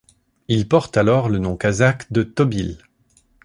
Il 0.47 0.67
porte 0.67 0.97
alors 0.97 1.29
le 1.29 1.37
nom 1.37 1.55
kazakh 1.55 2.11
de 2.11 2.23
Tobyl. 2.23 2.79